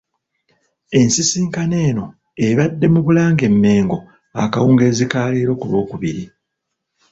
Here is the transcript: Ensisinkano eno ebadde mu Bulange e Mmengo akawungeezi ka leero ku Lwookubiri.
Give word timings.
Ensisinkano 0.99 1.75
eno 1.87 2.05
ebadde 2.47 2.85
mu 2.93 2.99
Bulange 3.05 3.45
e 3.49 3.53
Mmengo 3.53 3.97
akawungeezi 4.43 5.05
ka 5.11 5.21
leero 5.31 5.53
ku 5.59 5.65
Lwookubiri. 5.71 6.23